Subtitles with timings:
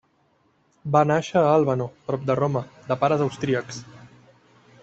[0.95, 3.83] Va nàixer a Albano, prop de Roma, de pares austríacs.